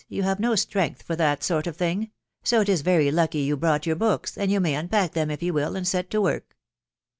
[0.07, 2.09] •You have no strength for that sort of thing....
[2.43, 5.43] so it is very lucky you brought your books, and you may unpack them if
[5.43, 6.57] you will, and set to work."